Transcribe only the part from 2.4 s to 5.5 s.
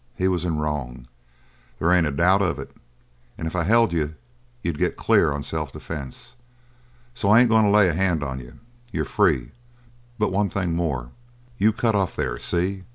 of it, and if I held you, you'd get clear on